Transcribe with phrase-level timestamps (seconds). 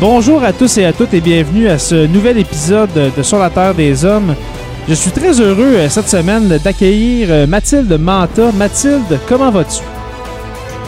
[0.00, 3.50] Bonjour à tous et à toutes et bienvenue à ce nouvel épisode de Sur la
[3.50, 4.34] Terre des Hommes.
[4.88, 8.50] Je suis très heureux euh, cette semaine d'accueillir euh, Mathilde Manta.
[8.52, 9.82] Mathilde, comment vas-tu?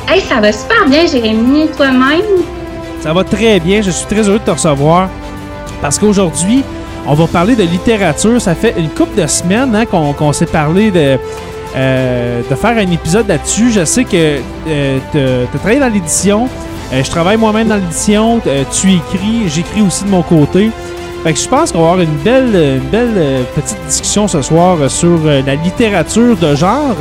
[0.08, 2.22] Hey, ça va super bien, Jérémy, toi-même?
[3.02, 5.10] Ça va très bien, je suis très heureux de te recevoir
[5.82, 6.62] parce qu'aujourd'hui,
[7.06, 8.40] on va parler de littérature.
[8.40, 11.18] Ça fait une couple de semaines hein, qu'on s'est parlé de,
[11.76, 13.72] euh, de faire un épisode là-dessus.
[13.72, 16.48] Je sais que tu as travaillé dans l'édition.
[16.92, 18.40] Euh, je travaille moi-même dans l'édition.
[18.46, 20.70] Euh, tu écris, j'écris aussi de mon côté.
[21.22, 24.90] Fait que je pense qu'on va avoir une belle, belle euh, petite discussion ce soir
[24.90, 26.96] sur la littérature de genre.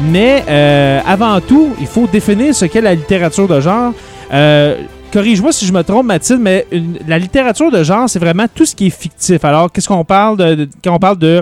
[0.00, 0.42] Mais
[1.06, 3.92] avant tout, il faut définir ce qu'est la littérature de genre.
[5.14, 6.66] Corrige-moi si je me trompe, Mathilde, mais
[7.06, 9.44] la littérature de genre, c'est vraiment tout ce qui est fictif.
[9.44, 11.40] Alors, qu'est-ce qu'on parle de, quand on parle de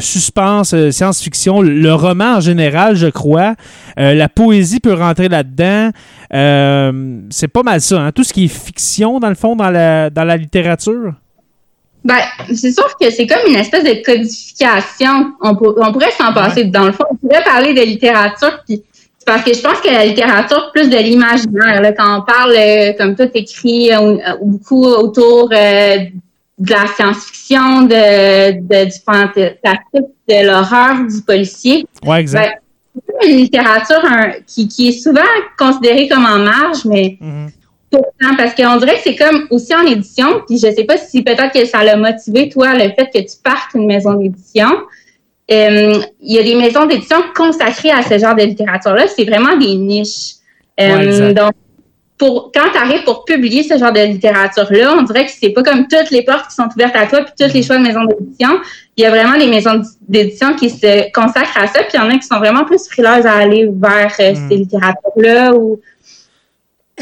[0.00, 3.54] suspense, science-fiction, le roman en général, je crois.
[3.98, 5.90] la poésie peut rentrer là-dedans.
[6.34, 8.12] Euh, c'est pas mal ça, hein?
[8.12, 11.12] tout ce qui est fiction, dans le fond, dans la, dans la littérature?
[12.04, 12.18] Ben,
[12.52, 15.34] c'est sûr que c'est comme une espèce de codification.
[15.40, 16.64] On, on pourrait s'en passer.
[16.64, 18.82] Dans le fond, on pourrait parler de littérature, puis
[19.24, 23.14] parce que je pense que la littérature, plus de l'imaginaire, quand on parle, euh, comme
[23.16, 31.22] tout écrit, euh, beaucoup autour de la science-fiction, de, de, du fantastique, de l'horreur, du
[31.22, 31.86] policier.
[32.04, 32.60] Ouais, exact.
[32.94, 34.02] Ben, c'est une littérature
[34.46, 35.22] qui, qui, est souvent
[35.58, 37.46] considérée comme en marge, mais mm
[38.38, 41.52] parce qu'on dirait que c'est comme aussi en édition, puis je sais pas si peut-être
[41.52, 44.68] que ça l'a motivé, toi, le fait que tu partes une maison d'édition.
[45.50, 49.06] Euh, il y a des maisons d'édition consacrées à ce genre de littérature-là.
[49.08, 50.34] C'est vraiment des niches.
[50.80, 51.52] Euh, donc,
[52.18, 55.88] quand tu arrives pour publier ce genre de littérature-là, on dirait que c'est pas comme
[55.88, 58.60] toutes les portes qui sont ouvertes à toi, puis toutes les choix de maisons d'édition.
[58.96, 62.00] Il y a vraiment des maisons d'édition qui se consacrent à ça, puis il y
[62.00, 64.48] en a qui sont vraiment plus frileuses à aller vers euh, hmm.
[64.48, 65.80] ces littératures-là ou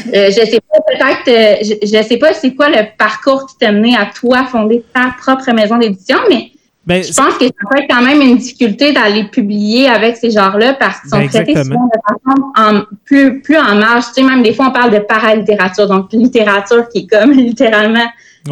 [0.07, 3.57] euh, je sais pas, peut-être, euh, je, je, sais pas c'est quoi le parcours qui
[3.57, 6.50] t'a mené à toi fonder ta propre maison d'édition, mais
[6.85, 10.31] ben, je pense que ça peut être quand même une difficulté d'aller publier avec ces
[10.31, 14.05] genres-là parce qu'ils sont ben, traités souvent de façon en, plus, plus en marge.
[14.07, 18.07] Tu sais, même des fois, on parle de paralittérature, donc littérature qui est comme littéralement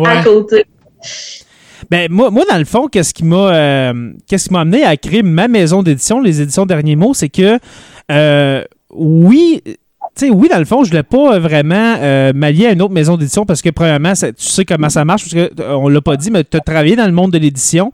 [0.05, 0.65] à côté.
[1.89, 4.95] Ben, moi, moi, dans le fond, qu'est-ce qui m'a euh, qu'est-ce qui m'a amené à
[4.95, 7.57] créer ma maison d'édition, les éditions Derniers Mots, c'est que
[8.11, 9.63] euh, oui,
[10.21, 13.17] oui, dans le fond, je ne l'ai pas vraiment euh, m'allier à une autre maison
[13.17, 16.31] d'édition parce que, premièrement, tu sais comment ça marche, parce qu'on ne l'a pas dit,
[16.31, 17.91] mais tu as travaillé dans le monde de l'édition.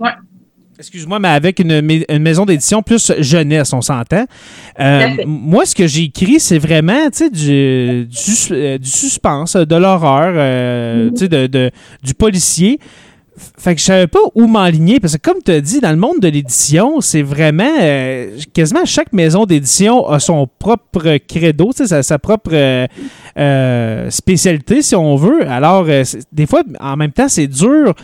[0.00, 0.10] Ouais.
[0.78, 1.80] Excuse-moi, mais avec une,
[2.20, 4.26] maison d'édition plus jeunesse, on s'entend.
[4.78, 8.06] Euh, moi, ce que j'ai écrit, c'est vraiment du, du,
[8.52, 11.70] euh, du, suspense, de l'horreur, euh, de, de,
[12.04, 12.78] du policier.
[13.56, 15.96] Fait que je savais pas où m'enligner parce que comme tu as dit, dans le
[15.96, 17.78] monde de l'édition, c'est vraiment
[18.52, 22.88] quasiment chaque maison d'édition a son propre credo, sa, sa propre
[24.10, 25.48] spécialité si on veut.
[25.48, 25.86] Alors
[26.32, 27.94] des fois, en même temps, c'est dur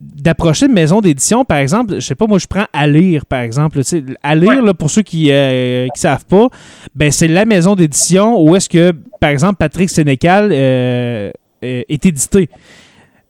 [0.00, 3.40] d'approcher une maison d'édition, par exemple, je sais pas, moi je prends à lire, par
[3.40, 3.80] exemple.
[4.22, 6.48] À lire, là, pour ceux qui ne euh, savent pas,
[6.94, 11.30] ben c'est la maison d'édition où est-ce que, par exemple, Patrick Sénécal euh,
[11.64, 12.50] euh, est édité.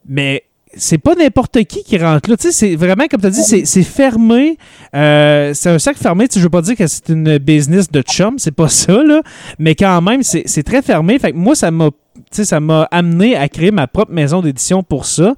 [0.08, 0.42] Mais
[0.76, 2.36] c'est pas n'importe qui qui rentre là.
[2.38, 4.58] C'est vraiment, comme tu as dit, c'est fermé.
[4.92, 6.26] c'est un cercle fermé.
[6.34, 9.22] Je veux pas dire que c'est une business de chum, c'est pas ça, là.
[9.60, 11.18] Mais quand même, c'est très fermé.
[11.20, 11.90] Fait que moi, ça m'a
[12.30, 15.34] ça m'a amené à créer ma propre maison d'édition pour ça.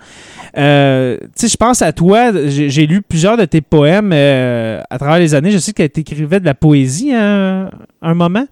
[0.56, 5.34] Euh, je pense à toi, j'ai lu plusieurs de tes poèmes euh, à travers les
[5.34, 5.50] années.
[5.50, 7.70] Je sais que tu écrivais de la poésie à
[8.02, 8.46] un moment.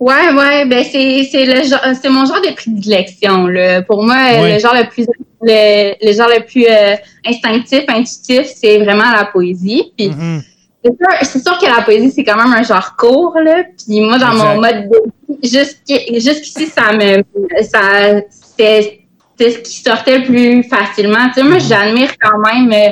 [0.00, 1.60] Ouais, ouais, ben c'est c'est le
[2.00, 3.82] c'est mon genre de prédilection là.
[3.82, 5.06] Pour moi, le genre le plus
[5.42, 6.94] le, genre le plus euh,
[7.26, 9.92] instinctif, intuitif, c'est vraiment la poésie.
[9.96, 10.42] Puis mm-hmm.
[10.84, 13.64] C'est sûr, que la poésie c'est quand même un genre court là.
[13.64, 17.22] Puis moi dans mon mode de jusqu'ici ça me
[17.62, 18.20] ça
[18.56, 19.00] c'est
[19.38, 21.28] ce qui sortait le plus facilement.
[21.28, 21.68] Tu sais, moi mm-hmm.
[21.68, 22.90] j'admire quand même euh,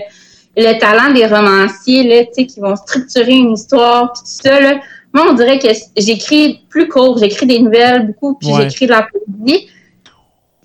[0.56, 4.60] le talent des romanciers là, tu sais, qui vont structurer une histoire puis tout ça
[4.60, 4.80] là
[5.16, 9.06] moi, on dirait que j'écris plus court, j'écris des nouvelles beaucoup, puis j'écris de la
[9.10, 9.66] poésie.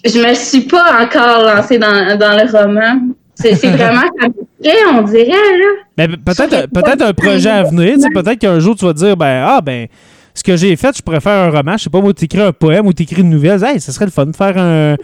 [0.04, 3.00] Je me suis pas encore lancée dans, le roman.
[3.34, 4.02] C'est vraiment
[4.94, 5.68] on dirait, là.
[5.98, 7.98] Ben, peut-être peut un projet à venir.
[8.14, 9.88] Peut-être qu'un jour, tu vas dire, ben, ah, ben,
[10.34, 11.78] ce que j'ai fait, je pourrais faire un roman.
[11.78, 13.64] Je sais pas, moi, tu écris un poème ou tu écris une nouvelle.
[13.64, 14.96] Hey, ce serait le fun de faire un,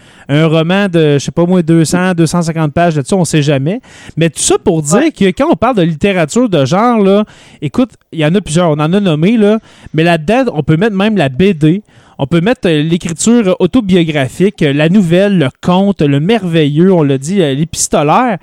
[0.47, 3.81] roman de, je sais pas, moi, 200, 250 pages là-dessus, on sait jamais.
[4.15, 7.25] Mais tout ça pour dire que quand on parle de littérature de genre, là,
[7.61, 9.59] écoute, il y en a plusieurs, on en a nommé, là,
[9.93, 11.83] mais là-dedans, on peut mettre même la BD.
[12.19, 17.19] On peut mettre euh, l'écriture autobiographique, euh, la nouvelle, le conte, le merveilleux, on l'a
[17.19, 18.39] dit, euh, l'épistolaire.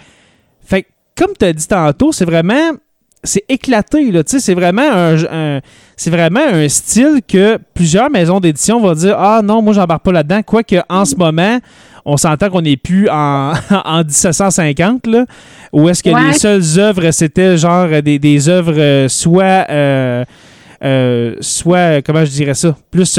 [1.16, 2.72] Comme tu as dit tantôt, c'est vraiment
[3.24, 4.12] c'est éclaté.
[4.12, 5.60] Là, c'est vraiment un,
[5.96, 10.12] c'est vraiment un style que plusieurs maisons d'édition vont dire Ah non, moi j'embarque pas
[10.12, 10.42] là-dedans.
[10.42, 11.58] Quoique en ce moment,
[12.04, 15.24] on s'entend qu'on n'est plus en, en 1750, là,
[15.72, 20.24] où est-ce que les seules œuvres, c'était genre des, des œuvres euh, soit euh,
[20.84, 23.18] euh, soit comment je dirais ça, plus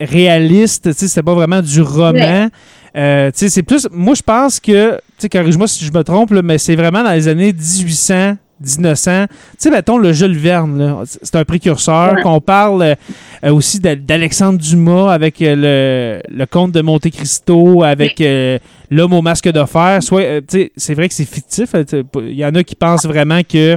[0.00, 2.48] réalistes, c'était pas vraiment du roman.
[2.94, 3.88] c'est plus.
[3.90, 4.98] Moi, je pense que,
[5.30, 9.26] corrige-moi si je me trompe, mais c'est vraiment dans les années 1800 1900.
[9.28, 12.16] Tu sais, mettons le Jules Verne, c'est un précurseur.
[12.22, 12.96] Qu'on parle
[13.44, 18.58] euh, aussi d'Alexandre Dumas avec euh, le, le comte de Monte Cristo, avec euh,
[18.90, 20.02] l'homme au masque de fer.
[20.02, 20.42] Soit,
[20.76, 21.74] c'est vrai que c'est fictif.
[22.22, 23.76] Il y en a qui pensent vraiment que,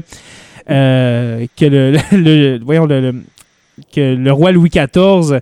[0.67, 3.15] que le, voyons, le,
[3.93, 5.39] que le roi Louis XIV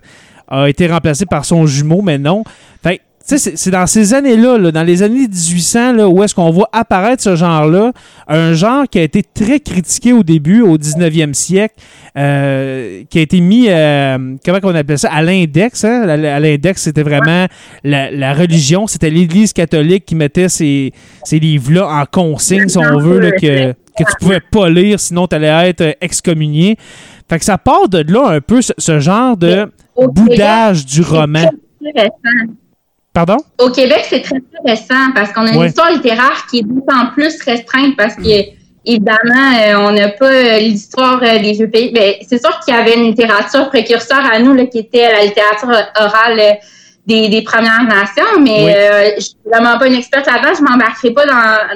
[0.48, 2.42] a été remplacé par son jumeau, mais non.
[2.82, 3.00] Fait
[3.36, 7.36] c'est dans ces années-là, dans les années 1800, là, où est-ce qu'on voit apparaître ce
[7.36, 7.92] genre-là,
[8.26, 11.74] un genre qui a été très critiqué au début, au 19e siècle,
[12.16, 15.84] euh, qui a été mis, euh, comment appelle ça, à l'index.
[15.84, 16.08] Hein?
[16.08, 17.46] À l'index, c'était vraiment
[17.84, 20.92] la, religion, c'était l'Église catholique qui mettait ces,
[21.24, 25.36] ces livres-là en consigne, si on veut, que, que tu pouvais pas lire, sinon tu
[25.36, 26.78] allais être excommunié.
[27.28, 31.50] Fait que ça part de là un peu ce, genre de boudage du roman.
[33.58, 37.42] Au Québec, c'est très, récent parce qu'on a une histoire littéraire qui est d'autant plus
[37.42, 38.44] restreinte parce que,
[38.84, 41.92] évidemment, euh, on n'a pas euh, l'histoire euh, des vieux pays.
[41.92, 45.24] Ben, c'est sûr qu'il y avait une littérature précurseur à nous là, qui était la
[45.24, 46.58] littérature orale
[47.06, 51.24] des, Premières Nations, mais je suis vraiment pas une experte là-dedans, je m'embarquerai pas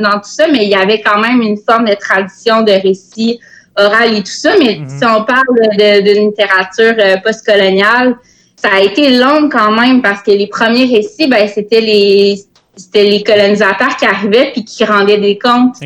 [0.00, 3.40] dans, tout ça, mais il y avait quand même une forme de tradition de récit
[3.76, 4.54] oral et tout ça.
[4.58, 4.98] Mais mm-hmm.
[4.98, 8.16] si on parle d'une littérature postcoloniale,
[8.56, 12.44] ça a été long quand même parce que les premiers récits, ben, c'était les
[12.76, 15.76] c'était les colonisateurs qui arrivaient puis qui rendaient des comptes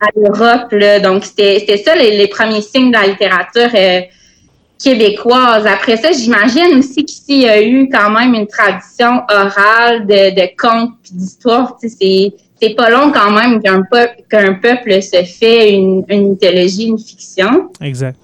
[0.00, 0.74] à l'Europe.
[1.02, 4.00] Donc, c'était ça les, premiers signes de la littérature euh,
[4.82, 5.66] québécoise.
[5.66, 10.34] Après ça, j'imagine aussi qu'ici, il y a eu quand même une tradition orale de,
[10.34, 11.76] de contes puis d'histoires.
[12.60, 16.98] C'est pas long quand même qu'un peuple, qu'un peuple se fait une, une mythologie, une
[16.98, 17.70] fiction.
[17.80, 18.16] Exact.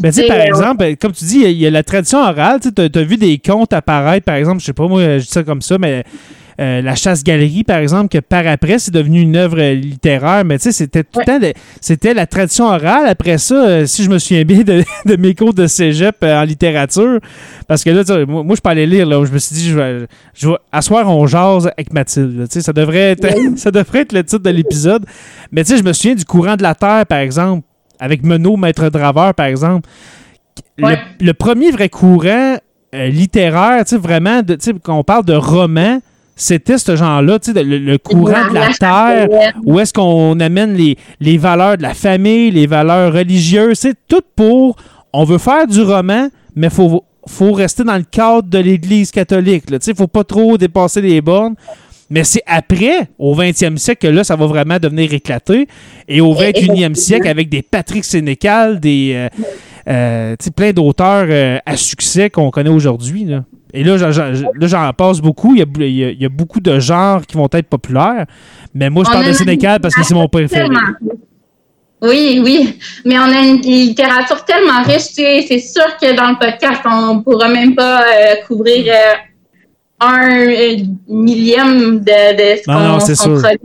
[0.00, 2.60] Ben, tu par exemple, comme tu dis, il y, a la tradition orale.
[2.60, 5.42] Tu as, vu des contes apparaître, par exemple, je sais pas, moi, je dis ça
[5.42, 6.04] comme ça, mais
[6.58, 10.64] euh, la chasse-galerie, par exemple, que par après, c'est devenu une œuvre littéraire, mais tu
[10.64, 11.38] sais, c'était tout le temps,
[11.80, 13.06] c'était la tradition orale.
[13.06, 14.82] Après ça, euh, si je me souviens bien de,
[15.18, 17.20] mes cours de cégep euh, en littérature,
[17.68, 20.48] parce que là, moi, je parlais lire, là, je me suis dit, je vais, je
[20.48, 22.48] vais asseoir on jase avec Mathilde.
[22.48, 25.04] Tu sais, ça devrait être, ça devrait être le titre de l'épisode.
[25.52, 27.66] Mais tu sais, je me souviens du courant de la Terre, par exemple
[27.98, 29.88] avec Menot, Maître Draveur, par exemple.
[30.78, 32.56] Le, premier vrai courant
[32.92, 34.42] littéraire, tu sais, vraiment,
[34.82, 36.00] quand on parle de roman,
[36.36, 39.28] c'était ce genre-là, tu sais, le, courant de la terre,
[39.64, 44.22] où est-ce qu'on amène les, les valeurs de la famille, les valeurs religieuses, c'est tout
[44.36, 44.76] pour,
[45.14, 49.10] on veut faire du roman, mais il faut, faut rester dans le cadre de l'Église
[49.10, 51.54] catholique, il ne faut pas trop dépasser les bornes.
[52.08, 55.66] Mais c'est après, au 20e siècle, que là, ça va vraiment devenir éclaté.
[56.06, 59.28] Et au 21e siècle, avec des Patrick Sénécal, des euh,
[59.88, 63.26] euh, plein d'auteurs euh, à succès qu'on connaît aujourd'hui.
[63.76, 65.54] Et là, j'en passe beaucoup.
[65.54, 68.24] Il y, a, beaucoup de genres qui vont être populaires.
[68.74, 70.68] Mais moi, je parle de Sénécal parce que c'est mon préféré.
[72.00, 72.78] Oui, oui.
[73.04, 77.48] Mais on a une littérature tellement riche, c'est sûr que dans le podcast, on pourra
[77.48, 79.14] même pas euh, couvrir euh,
[80.00, 80.46] un
[81.08, 83.60] millième de, de ce qu'on produit.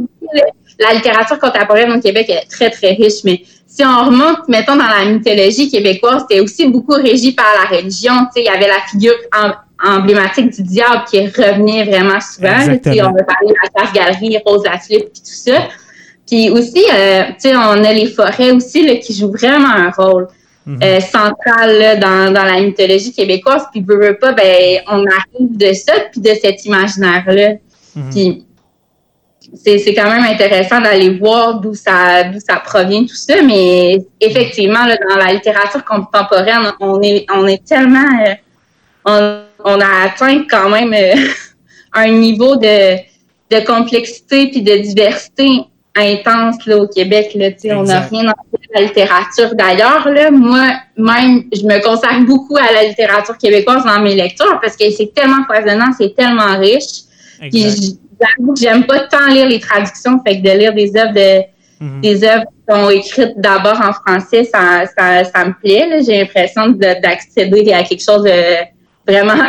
[0.79, 4.87] La littérature contemporaine au Québec est très, très riche, mais si on remonte, mettons, dans
[4.87, 8.13] la mythologie québécoise, c'était aussi beaucoup régi par la religion.
[8.35, 9.13] Il y avait la figure
[9.83, 12.57] emblématique du diable qui revenait vraiment souvent.
[12.59, 15.67] On veut parler de la classe-galerie, Rose la puis tout ça.
[16.31, 20.27] Puis aussi, euh, on a les forêts aussi là, qui jouent vraiment un rôle
[20.65, 20.79] mhm.
[20.81, 23.63] euh, central dans, dans, la mythologie québécoise.
[23.71, 27.55] Puis, veut, veut pas, ben, on arrive de ça, puis de cet imaginaire-là.
[27.95, 28.09] Mhm.
[28.11, 28.45] Puis,
[29.55, 33.41] c'est quand même intéressant d'aller voir d'où ça, d'où ça provient, tout ça.
[33.41, 38.07] Mais effectivement, là, dans la littérature contemporaine, on est, on est tellement...
[38.25, 38.33] Euh,
[39.03, 40.93] on, on, a atteint quand même
[41.93, 42.97] un niveau de,
[43.51, 45.65] de complexité puis de diversité
[45.95, 47.31] intense là, au Québec.
[47.35, 48.33] Là, on n'a rien à
[48.75, 49.53] la littérature.
[49.55, 54.77] D'ailleurs, moi, même, je me consacre beaucoup à la littérature québécoise dans mes lectures parce
[54.77, 57.03] que c'est tellement foisonnant, c'est tellement riche.
[57.41, 61.13] Puis j'avoue que j'aime pas tant lire les traductions, fait que de lire des œuvres
[61.13, 61.41] de
[61.83, 62.01] mhm.
[62.01, 66.03] des œuvres qui sont écrites d'abord en français, ça, ça, ça me plaît.
[66.05, 68.57] J'ai l'impression d'accéder à quelque chose de
[69.11, 69.43] vraiment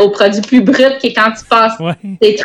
[0.00, 1.74] au produit plus brut que quand tu passes.
[2.22, 2.36] C'est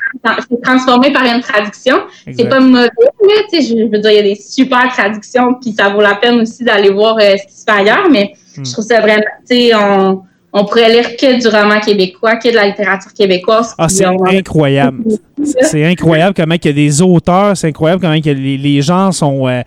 [0.64, 1.98] transformé par une traduction.
[2.36, 2.90] C'est pas mauvais,
[3.22, 6.42] mais je, veux dire, il y a des super traductions, puis ça vaut la peine
[6.42, 8.66] aussi d'aller voir euh, ce qui se fait ailleurs, mais hmm.
[8.66, 12.50] je trouve ça vraiment, tu sais, on, on pourrait lire que du roman québécois, que
[12.50, 13.76] de la littérature québécoise.
[13.78, 15.04] Ah, c'est incroyable.
[15.44, 19.48] c'est incroyable comment il y a des auteurs, c'est incroyable comment les, gens sont...
[19.48, 19.62] Euh,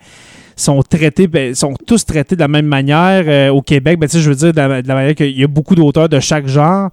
[0.55, 3.99] sont traités, ben, sont tous traités de la même manière euh, au Québec.
[3.99, 6.19] Ben, je veux dire, de la, de la manière qu'il y a beaucoup d'auteurs de
[6.19, 6.89] chaque genre.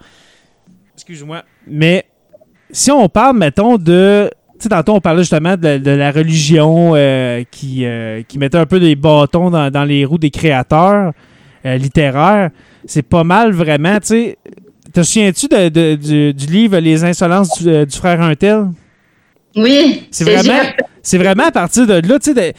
[0.95, 1.43] Excuse-moi.
[1.67, 2.05] Mais
[2.71, 4.31] si on parle, mettons, de.
[4.55, 8.67] Tu sais, tantôt, on parlait justement de, la religion euh, qui, euh, qui mettait un
[8.67, 11.13] peu des bâtons dans, les roues des créateurs
[11.65, 12.51] littéraires.
[12.85, 13.99] C'est pas mal, vraiment.
[14.01, 14.39] Tu sais,
[14.93, 18.67] te souviens-tu du, du, livre Les insolences du, du frère Untel?
[19.57, 20.07] Oui.
[20.11, 20.63] C'est vraiment,
[21.03, 22.55] c'est vraiment à partir de là, tu sais,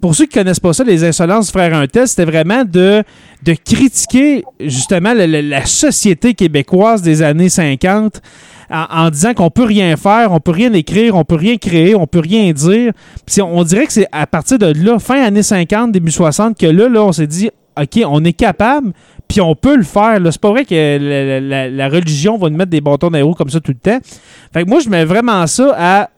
[0.00, 3.02] pour ceux qui connaissent pas ça, les insolences du frère Untel, c'était vraiment de,
[3.42, 8.20] de critiquer justement la, société québécoise des années 50
[8.70, 12.06] en, disant qu'on peut rien faire, on peut rien écrire, on peut rien créer, on
[12.06, 12.92] peut rien dire.
[13.26, 16.66] Puis on, dirait que c'est à partir de là, fin années 50, début 60, que
[16.66, 18.92] là, là, on s'est dit, OK, on est capable,
[19.28, 20.20] puis on peut le faire.
[20.30, 23.72] C'est pas vrai que la, religion va nous mettre des bâtons dans comme ça tout
[23.72, 23.98] le temps.
[24.52, 26.10] Fait que moi, je mets vraiment ça à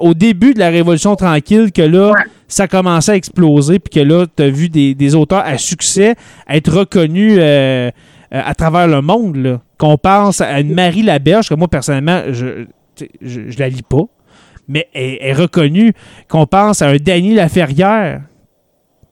[0.00, 2.12] au début de la Révolution tranquille, que là,
[2.46, 6.14] ça commençait à exploser, puis que là, tu as vu des, auteurs à succès
[6.48, 7.90] être reconnus euh,
[8.34, 9.60] euh, à travers le monde.
[9.78, 12.66] Qu'on pense à une Marie Laberge, que moi, personnellement, je,
[13.22, 14.04] je, la lis pas,
[14.66, 15.92] mais elle est reconnue.
[16.28, 18.22] Qu'on pense à un Danny Laferrière,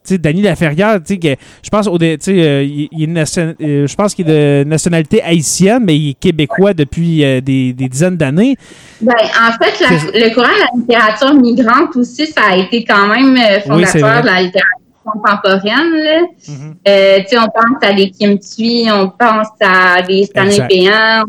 [0.09, 2.17] sais, Danny Laferrière, tu sais, je pense au, euh,
[2.65, 7.25] il, il euh, je pense qu'il est de nationalité haïtienne, mais il est québécois depuis
[7.25, 8.57] euh, des, des, dizaines d'années.
[9.01, 9.85] Ben, en fait,
[10.15, 13.37] le courant de la littérature migrante aussi, ça a été quand même
[13.67, 14.63] fondateur de la littérature
[15.05, 15.93] contemporaine.
[15.93, 16.21] Là.
[16.49, 17.23] Mm-hmm.
[17.23, 21.25] tu sais, on pense à des Kim Thuy, on pense à des Stanley Péan,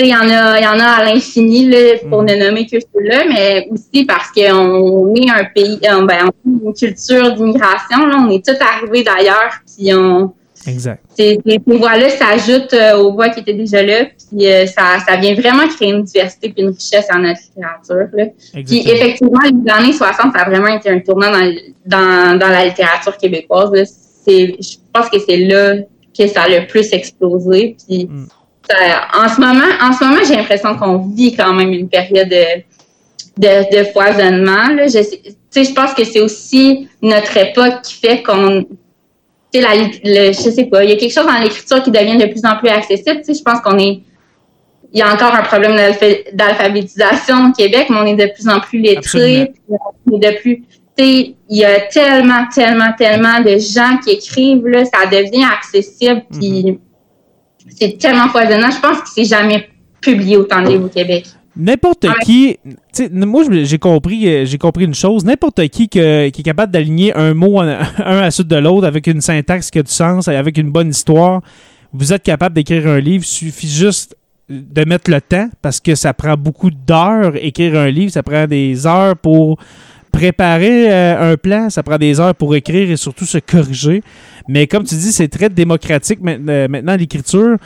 [0.00, 1.70] il y en a, il y en a à l'infini
[2.08, 2.26] pour mm.
[2.26, 6.66] ne nommer que ceux-là, mais aussi parce qu'on est un pays, euh, ben, on a
[6.66, 8.06] une culture d'immigration.
[8.06, 10.32] Là, on est tous arrivés d'ailleurs, puis on.
[10.66, 11.02] Exact.
[11.16, 15.34] Ces, voix-là s'ajoutent euh, aux voix qui étaient déjà là, puis euh, ça, ça vient
[15.34, 18.08] vraiment créer une diversité puis une richesse en notre littérature.
[18.12, 18.24] Là.
[18.66, 21.54] Puis effectivement, les années 60, ça a vraiment été un tournant dans,
[21.86, 23.70] dans, dans la littérature québécoise.
[24.26, 25.76] Je pense que c'est là
[26.16, 27.76] que ça a le plus explosé.
[27.86, 28.26] Puis mm
[28.70, 33.78] en ce moment, en ce moment, j'ai l'impression qu'on vit quand même une période de,
[33.78, 34.68] de, foisonnement.
[34.74, 34.86] Là.
[34.86, 38.66] Je, je pense que c'est aussi notre époque qui fait qu'on
[39.54, 42.26] la, le, je sais pas, il y a quelque chose dans l'écriture qui devient de
[42.26, 43.18] plus en plus accessible.
[43.18, 44.02] Tu sais, je pense qu'on est,
[44.92, 45.74] il y a encore un problème
[46.34, 49.52] d'alphabétisation au Québec, mais on est de plus en plus lettrés.
[50.06, 50.62] De plus,
[50.96, 55.44] tu sais, il y a tellement, tellement, tellement de gens qui écrivent là, ça devient
[55.44, 56.24] accessible.
[56.30, 56.78] Puis mm-hmm
[57.78, 58.70] c'est tellement foisonnant.
[58.70, 59.68] Je pense que c'est jamais
[60.00, 61.26] publié autant de livres au Québec.
[61.56, 62.56] N'importe qui,
[63.10, 65.24] moi j'ai compris, euh, j'ai compris une chose.
[65.24, 69.08] N'importe qui, qui est capable d'aligner un mot un à la suite de l'autre avec
[69.08, 71.42] une syntaxe qui a du sens, avec une bonne histoire,
[71.92, 73.24] vous êtes capable d'écrire un livre.
[73.24, 74.16] Il suffit juste
[74.48, 78.12] de mettre le temps parce que ça prend beaucoup d'heures écrire un livre.
[78.12, 79.58] Ça prend des heures pour
[80.12, 84.02] préparer euh, un plan, ça prend des heures pour écrire et surtout se corriger.
[84.48, 87.56] Mais comme tu dis, c'est très démocratique euh, maintenant l'écriture.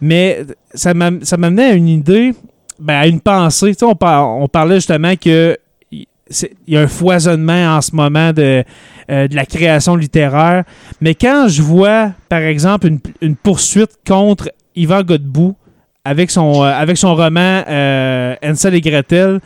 [0.00, 2.32] Mais ça m'amenait à une idée,
[2.78, 3.74] ben, à une pensée.
[3.74, 5.56] Tu sais, on, parlait justement que
[5.92, 8.64] il y a un foisonnement en ce moment de,
[9.10, 10.64] euh, de la création littéraire.
[11.00, 15.56] Mais quand je vois, par exemple, une, une poursuite contre Yvan Godbout
[16.04, 19.40] avec son, euh, avec son roman euh, et Gretel,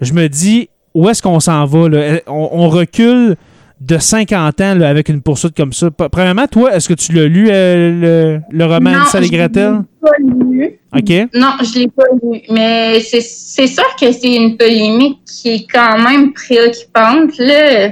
[0.00, 1.88] je me dis, où est-ce qu'on s'en va?
[1.88, 2.20] Là?
[2.26, 3.36] On, recule
[3.80, 5.90] de 50 ans avec une poursuite comme ça.
[5.90, 9.72] Premièrement, toi, est-ce que tu l'as lu, euh, le, roman et Gretel?
[9.72, 10.80] Non, je l'ai pas lu.
[10.96, 11.28] OK.
[11.34, 12.40] Non, je l'ai pas lu.
[12.50, 13.20] Mais c'est
[13.66, 17.38] sûr que c'est une polémique qui est quand même préoccupante.
[17.38, 17.90] Là.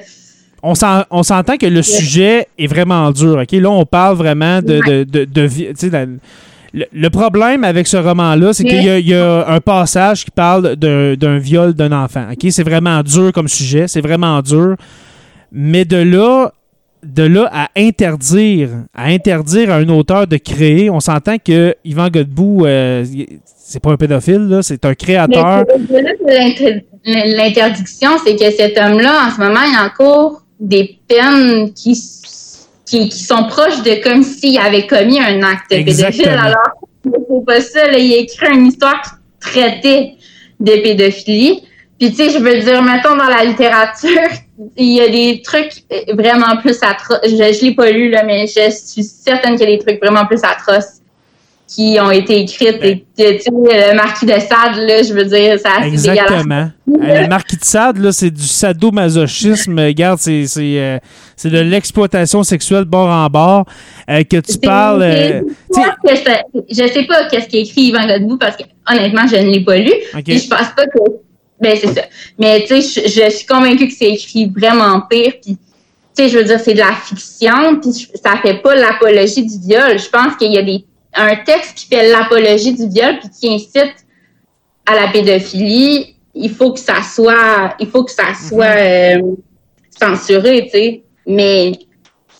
[0.62, 3.38] On s'entend que le sujet est vraiment dur.
[3.40, 3.52] OK?
[3.52, 5.48] Là, on parle vraiment de, de, de,
[6.74, 11.74] le, problème avec ce roman-là, c'est qu'il y, a un passage qui parle d'un viol
[11.74, 12.26] d'un enfant.
[12.32, 14.76] Ok, C'est vraiment dur comme sujet, c'est vraiment dur.
[15.50, 16.52] Mais de là,
[17.02, 22.08] de là à interdire, à interdire à un auteur de créer, on s'entend que Yvan
[22.08, 23.04] Godbout, euh,
[23.56, 25.64] c'est pas un pédophile, c'est un créateur.
[27.04, 31.94] L'interdiction, c'est que cet homme-là, en ce moment, il encourt des peines qui
[32.88, 36.28] qui, sont proches de comme s'il avait commis un acte pédophile.
[36.28, 36.56] Alors,
[37.04, 37.86] c'est pas ça.
[37.86, 40.14] Là, il a écrit une histoire qui traitait
[40.60, 41.62] de pédophilie.
[41.98, 44.30] Puis, tu sais, je veux dire, mettons, dans la littérature,
[44.76, 47.20] il y a des trucs vraiment plus atroces.
[47.24, 50.00] Je, je l'ai pas lu, là, mais je suis certaine qu'il y a des trucs
[50.00, 50.97] vraiment plus atroces
[51.68, 52.82] qui ont été écrites.
[52.82, 56.70] Et, tu sais, le marquis de Sade, là, je veux dire, c'est assez Exactement.
[56.88, 59.78] Euh, le marquis de Sade, là, c'est du sadomasochisme.
[59.78, 60.98] Regarde, c'est, c'est, euh,
[61.36, 63.66] c'est de l'exploitation sexuelle bord en bord.
[64.08, 65.00] Euh, que tu parles.
[65.00, 65.44] Que
[66.70, 69.92] je, sais pas qu'est-ce qu'écrit Yvan Godbout parce que, honnêtement, je ne l'ai pas lu.
[70.26, 70.98] Et je pense pas que.
[71.60, 72.02] Ben, c'est ça.
[72.38, 75.32] Mais, tu sais, je, je, suis convaincue que c'est écrit vraiment pire.
[75.42, 75.58] Puis,
[76.16, 77.78] tu sais, je veux dire, c'est de la fiction.
[77.82, 79.98] Puis, ça fait pas l'apologie du viol.
[79.98, 80.84] Je pense qu'il y a des
[81.14, 83.94] un texte qui fait l'apologie du viol puis qui incite
[84.86, 89.22] à la pédophilie, il faut que ça soit, il faut que ça soit euh,
[89.90, 91.02] censuré, tu sais.
[91.26, 91.72] Mais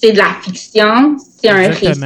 [0.00, 2.00] c'est de la fiction, c'est un récit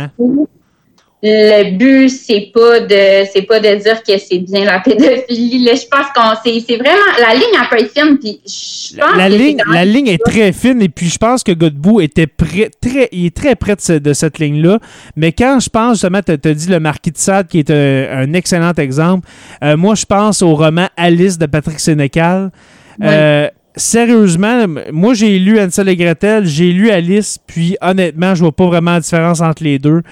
[1.25, 5.73] le but c'est pas de c'est pas de dire que c'est bien la pédophilie là.
[5.75, 9.63] Je pense qu'on c'est vraiment la ligne a pas fine puis je pense la, ligne
[9.73, 13.27] la ligne est très fine et puis je pense que Godbout était prêt très il
[13.27, 14.81] est très près de, cette ligne là
[15.15, 18.33] mais quand je pense justement tu as dit le marquis de Sade qui est un,
[18.33, 19.29] excellent exemple
[19.63, 22.51] euh, moi je pense au roman Alice de Patrick Sénécal.
[23.03, 28.53] Euh, sérieusement, moi j'ai lu Ansel et Gretel, j'ai lu Alice, puis honnêtement, je vois
[28.53, 30.03] pas vraiment la différence entre les deux.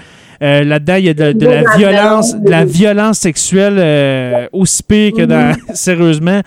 [0.41, 5.11] Euh, là-dedans, il y a de, la violence, de la violence sexuelle euh, aussi pire
[5.13, 5.55] que dans.
[5.73, 6.41] sérieusement.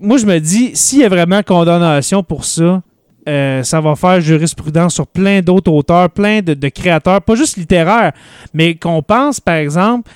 [0.00, 2.82] moi, je me dis, s'il y a vraiment condamnation pour ça,
[3.28, 8.12] euh, ça va faire jurisprudence sur plein d'autres auteurs, plein de, créateurs, pas juste littéraires,
[8.52, 10.10] mais qu'on pense, par exemple,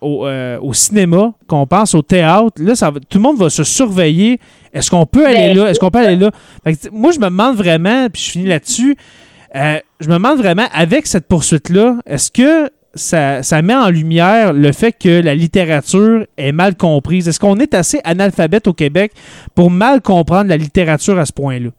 [0.00, 2.54] au, cinéma, qu'on pense au théâtre.
[2.58, 4.40] Là, ça tout le monde va se surveiller.
[4.72, 5.70] Est-ce qu'on peut aller ben, là?
[5.70, 6.30] Est-ce qu'on peut aller là?
[6.90, 8.96] moi, je me demande vraiment, puis je finis là-dessus,
[9.54, 14.52] euh, je me demande vraiment, avec cette poursuite-là, est-ce que ça, ça, met en lumière
[14.52, 17.28] le fait que la littérature est mal comprise?
[17.28, 19.12] Est-ce qu'on est assez analphabète au Québec
[19.54, 21.70] pour mal comprendre la littérature à ce point-là?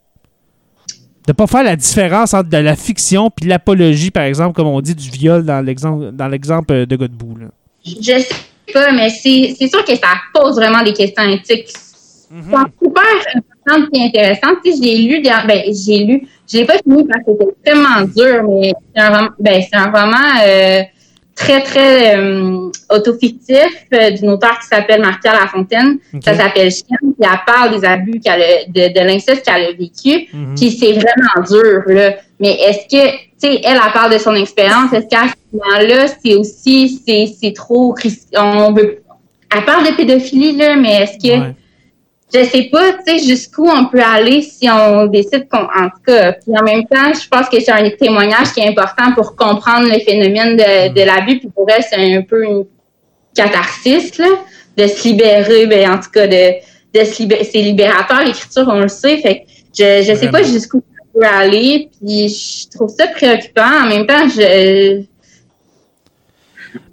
[1.25, 4.67] De ne pas faire la différence entre de la fiction puis l'apologie, par exemple, comme
[4.67, 7.37] on dit, du viol dans l'exemple de Godbout.
[7.37, 7.47] Là.
[7.85, 11.73] Je sais pas, mais c'est sûr que ça pose vraiment des questions éthiques.
[12.29, 12.65] Mm -hmm.
[12.81, 14.55] C'est super important et intéressant.
[14.63, 18.01] Tu sais, j'ai lu, ben, j'ai lu je l'ai pas fini parce que c'était extrêmement
[18.01, 20.81] dur, mais c'est un, ben, c'est un roman euh,
[21.35, 25.99] très, très euh, autofictif euh, d'une auteure qui s'appelle Martia Lafontaine.
[26.23, 29.71] Ça s'appelle Chien, puis elle parle des abus qu'elle a, de, de l'inceste qu'elle a
[29.71, 30.27] vécu.
[30.33, 30.55] Mhm.
[30.55, 32.15] Puis c'est vraiment dur, là.
[32.39, 34.91] Mais est-ce que, tu sais, elle, elle parle de son expérience.
[34.91, 37.95] Est-ce qu'à ce moment-là, c'est aussi, c'est, c'est trop,
[38.35, 39.01] on veut,
[39.55, 41.53] elle parle de pédophilie, là, mais est-ce que,
[42.33, 46.01] je sais pas, tu sais, jusqu'où on peut aller si on décide qu'on, en tout
[46.05, 46.33] cas.
[46.33, 49.87] Puis en même temps, je pense que c'est un témoignage qui est important pour comprendre
[49.87, 51.39] le phénomène de, de l'abus.
[51.39, 52.65] Puis pour elle, c'est un peu une
[53.35, 54.27] catharsis, là,
[54.77, 56.53] de se libérer, ben, en tout cas, de,
[56.99, 57.43] de se libérer.
[57.43, 59.17] C'est libérateur, l'écriture, on le sait.
[59.17, 59.45] Fait que
[59.77, 61.89] je, je sais pas jusqu'où on peut aller.
[61.99, 63.83] Puis je trouve ça préoccupant.
[63.83, 65.03] En même temps, je,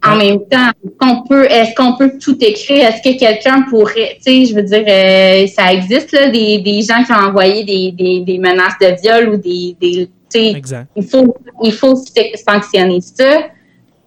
[0.05, 2.89] en même temps, qu'on peut, est-ce qu'on peut tout écrire?
[2.89, 6.83] Est-ce que quelqu'un pourrait, tu sais, je veux dire, euh, ça existe là, des, des
[6.83, 10.63] gens qui ont envoyé des, des, des menaces de viol ou des, des tu sais,
[10.95, 13.49] il faut, il faut sanctionner ça.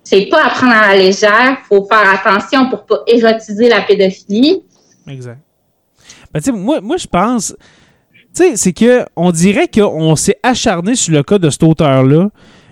[0.03, 1.57] C'est pas à prendre à la légère.
[1.67, 4.61] Faut faire attention pour pas érotiser la pédophilie.
[5.07, 5.39] Exact.
[6.33, 7.55] Ben, tu sais, moi, moi, je pense,
[8.35, 12.29] tu sais, c'est que on dirait qu'on s'est acharné sur le cas de cet auteur-là.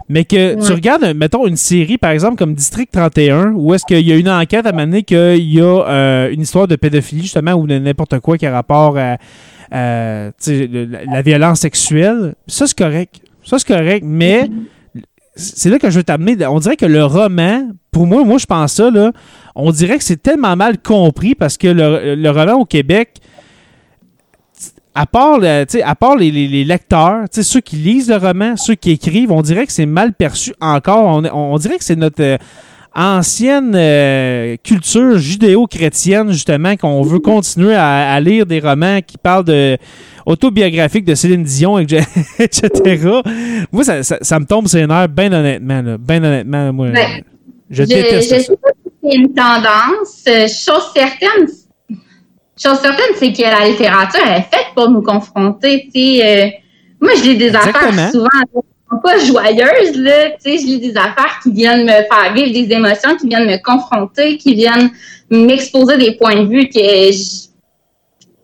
[0.10, 4.08] Mais que tu regardes, mettons, une série, par exemple, comme District 31, où est-ce qu'il
[4.08, 7.54] y a une enquête à mener qu'il y a euh, une histoire de pédophilie, justement,
[7.54, 9.18] ou de n'importe quoi qui a rapport à,
[9.72, 12.36] la, la, violence sexuelle.
[12.48, 13.22] Ça, c'est correct.
[13.44, 14.04] Ça, c'est correct.
[14.06, 14.50] Mais
[15.36, 16.46] c'est là que je veux t'amener.
[16.46, 19.12] On dirait que le roman, pour moi, moi, je pense ça, là,
[19.56, 23.21] on dirait que c'est tellement mal compris parce que le, le roman au Québec,
[24.94, 29.32] à part, à part les, les, lecteurs, ceux qui lisent le roman, ceux qui écrivent,
[29.32, 31.06] on dirait que c'est mal perçu encore.
[31.06, 31.24] On,
[31.54, 32.38] on dirait que c'est notre euh,
[32.94, 39.78] ancienne euh, culture judéo-chrétienne, justement, qu'on veut continuer à, lire des romans qui parlent de
[40.26, 42.02] autobiographiques de Céline Dion, etc.
[43.72, 45.98] moi, ça, ça, me tombe sur les nerfs, bien honnêtement.
[46.00, 47.24] Bien honnêtement, moi, ben,
[47.70, 48.40] je, déteste je ça.
[48.42, 50.24] sais pas si c'est une tendance.
[50.28, 51.48] Euh, chose certaine,
[52.62, 55.90] chose certaine, c'est que la littérature est faite pour nous confronter.
[55.96, 56.50] Euh,
[57.00, 58.30] moi, je lis des affaires souvent
[59.00, 60.32] pas joyeuses, là.
[60.32, 63.48] Tu sais, je lis des affaires qui viennent me faire vivre des émotions, qui viennent
[63.48, 64.92] me confronter, qui viennent
[65.30, 67.48] m'exposer des points de vue que je,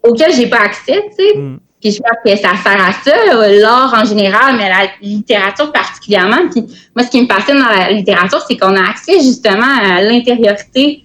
[0.03, 1.37] auxquels j'ai pas accès, tu sais.
[1.37, 1.59] Mm.
[1.81, 6.49] Puis je pense que ça sert à ça, l'art en général, mais la littérature particulièrement.
[6.49, 6.63] Puis
[6.95, 11.03] moi, ce qui me passionne dans la littérature, c'est qu'on a accès justement à l'intériorité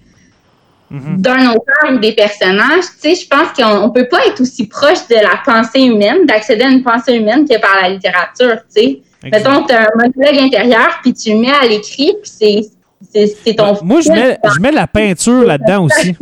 [0.93, 1.17] mm-hmm.
[1.17, 2.85] d'un auteur ou des personnages.
[3.01, 6.63] Tu sais, je pense qu'on peut pas être aussi proche de la pensée humaine, d'accéder
[6.63, 9.01] à une pensée humaine que par la littérature, tu sais.
[9.23, 12.69] Mettons, tu as un monologue intérieur, puis tu le mets à l'écrit, puis
[13.11, 13.77] c'est ton.
[13.83, 16.15] Moi, je mets, je mets la peinture là-dedans aussi.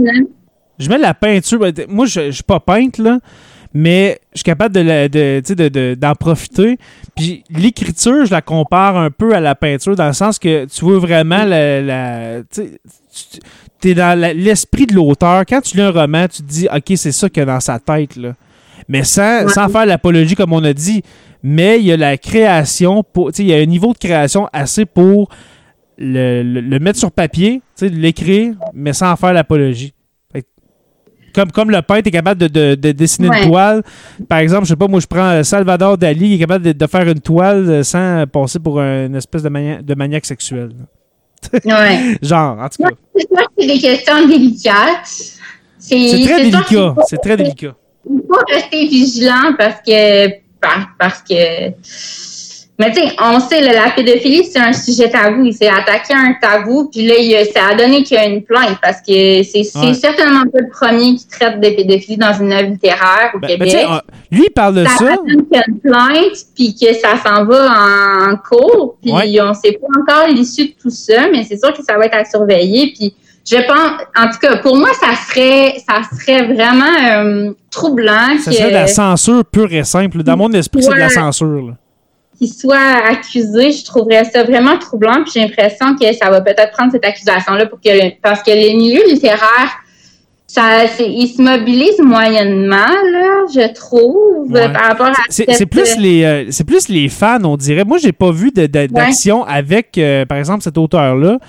[0.78, 1.60] Je mets la peinture.
[1.88, 3.20] Moi, je ne suis pas peintre, là,
[3.74, 6.78] mais je suis capable d'en de, de, de, profiter.
[7.16, 10.86] Puis l'écriture, je la compare un peu à la peinture, dans le sens que tu
[10.86, 11.82] vois vraiment la.
[11.82, 12.80] la tu
[13.90, 15.44] es dans l'esprit de l'auteur.
[15.48, 17.60] Quand tu lis un roman, tu te dis, OK, c'est ça qu'il y a dans
[17.60, 18.34] sa tête, là.
[18.88, 21.02] Mais sans, sans faire l'apologie, comme on a dit,
[21.44, 24.86] mais il y a la création, pour, il y a un niveau de création assez
[24.86, 25.30] pour
[25.98, 29.94] le, mettre sur papier, l'écrire, mais sans faire l'apologie.
[31.34, 33.84] Comme, comme le peintre est capable de, dessiner une toile.
[34.28, 37.08] Par exemple, je sais pas, moi je prends Salvador Dali, il est capable de, faire
[37.08, 40.72] une toile sans passer pour une espèce de, de maniaque sexuel.
[41.66, 42.18] Ouais.
[42.22, 42.90] Genre, en tout cas.
[43.58, 45.40] C'est des questions délicates.
[45.80, 46.96] C'est très délicat.
[47.08, 47.76] C'est très délicat.
[48.10, 50.30] Il faut rester vigilant parce que
[50.98, 51.72] parce que.
[52.80, 55.46] Mais tu sais, on sait, la pédophilie, c'est un sujet tabou.
[55.46, 58.26] Il s'est attaqué à un tabou, puis là, il, ça a donné qu'il y a
[58.26, 62.52] une plainte, parce que c'est certainement pas le premier qui traite de pédophilie dans une
[62.52, 63.88] œuvre littéraire au ben, ben, Québec.
[64.32, 64.98] Lui, il parle de ça.
[64.98, 70.28] Ça une plainte, puis que ça s'en va en, cours, puis on sait pas encore
[70.30, 73.14] l'issue de tout ça, mais c'est sûr que ça va être à surveiller, puis
[73.50, 78.38] je pense, en tout cas, pour moi, ça serait, ça serait vraiment euh, troublant.
[78.40, 80.24] Ça serait de la censure pure et simple.
[80.24, 81.74] Dans mon esprit, c'est de la censure.
[82.38, 82.78] Qu'il soit
[83.10, 85.24] accusé, je trouverais ça vraiment troublant.
[85.24, 88.76] Puis j'ai l'impression que ça va peut-être prendre cette accusation-là pour que, parce que les
[88.76, 89.72] milieux littéraires,
[90.54, 95.24] ça, ils se mobilisent moyennement, là, je trouve, par rapport à.
[95.30, 97.86] C'est plus les, euh, c'est plus les fans, on dirait.
[97.86, 101.40] Moi, j'ai pas vu d'action avec, euh, par exemple, cet auteur-là.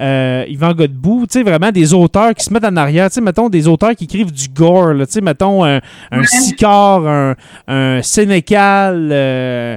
[0.00, 3.20] Euh, Yvan Godbout, tu sais, vraiment des auteurs qui se mettent en arrière, tu sais,
[3.20, 7.34] mettons des auteurs qui écrivent du gore, tu sais, mettons un, un Sicard, un,
[7.68, 9.76] un Sénécal, euh,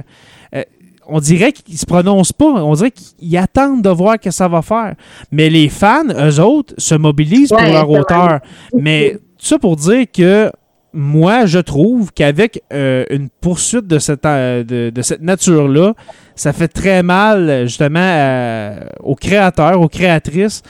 [1.08, 4.48] on dirait qu'ils se prononcent pas, on dirait qu'ils attendent de voir ce que ça
[4.48, 4.94] va faire.
[5.30, 8.40] Mais les fans, eux autres, se mobilisent pour leur auteur.
[8.78, 10.50] Mais tout ça pour dire que
[10.94, 15.94] moi, je trouve qu'avec euh, une poursuite de cette, euh, de, cette nature-là,
[16.36, 20.62] ça fait très mal justement euh, aux créateurs, aux créatrices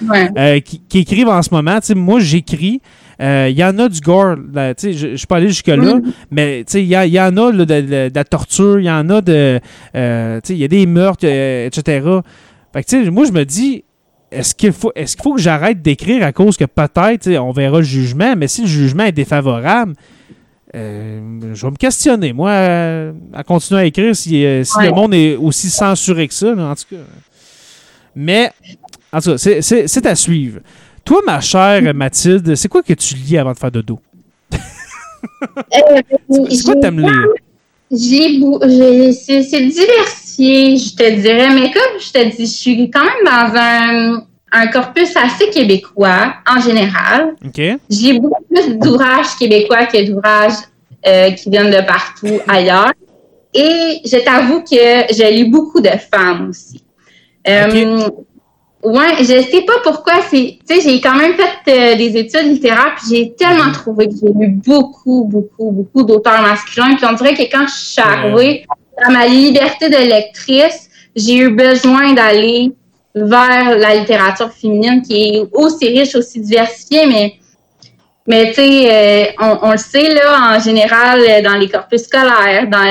[0.65, 1.79] qui, écrivent en ce moment.
[1.95, 2.81] moi, j'écris.
[3.25, 4.37] Il y en a du gore.
[4.37, 5.99] je ne suis pas allé jusque-là,
[6.31, 9.61] mais il y, y, en a de, la torture, il y en a de.
[9.95, 12.21] Il y a des meurtres, etc.
[12.73, 13.85] Fait moi, je me dis,
[14.35, 17.79] est-ce qu'il faut, est qu'il faut que j'arrête d'écrire à cause que peut-être, on verra
[17.79, 19.95] le jugement, mais si le jugement est défavorable,
[20.75, 22.53] euh, je vais me questionner, moi,
[23.33, 26.85] à, continuer à écrire si, euh, le monde est aussi censuré que ça, en tout
[26.91, 27.03] cas.
[28.17, 28.51] Mais,
[29.13, 30.61] en tout cas, c'est à suivre.
[31.05, 34.01] Toi, ma chère Mathilde, c'est quoi que tu lis avant de faire dodo?
[34.55, 36.01] Euh,
[36.51, 37.29] c'est quoi que t'aimes lire?
[37.91, 43.59] C'est diversifié, je te dirais, mais comme je te dis, je suis quand même dans
[43.59, 47.35] un un corpus assez québécois en général.
[47.91, 50.63] J'ai beaucoup plus d'ouvrages québécois que d'ouvrages
[51.07, 52.93] euh, qui viennent de partout ailleurs.
[53.53, 56.83] Et je t'avoue que j'ai lu beaucoup de femmes aussi.
[57.47, 58.09] Euh,
[58.85, 60.21] Ouais, je sais pas pourquoi.
[60.31, 64.09] C'est, tu sais, j'ai quand même fait euh, des études littéraires, puis j'ai tellement trouvé
[64.09, 66.95] que j'ai lu beaucoup, beaucoup, beaucoup d'auteurs masculins.
[66.95, 68.67] Puis on dirait que quand je suis arrivée
[69.03, 72.73] dans ma liberté de lectrice, j'ai eu besoin d'aller
[73.15, 77.35] vers la littérature féminine qui est aussi riche, aussi diversifiée, mais
[78.27, 82.85] Mais tu sais, on, on, le sait, là, en général, dans les corpus scolaires, dans